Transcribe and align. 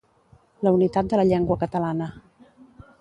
La 0.67 0.71
unitat 0.77 1.11
de 1.11 1.19
la 1.21 1.25
llengua 1.33 1.59
catalana. 1.65 2.09